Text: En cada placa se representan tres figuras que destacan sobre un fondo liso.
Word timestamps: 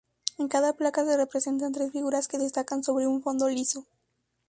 En 0.39 0.47
cada 0.47 0.73
placa 0.73 1.05
se 1.05 1.15
representan 1.15 1.73
tres 1.73 1.91
figuras 1.91 2.27
que 2.27 2.39
destacan 2.39 2.83
sobre 2.83 3.05
un 3.05 3.21
fondo 3.21 3.47
liso. 3.49 3.85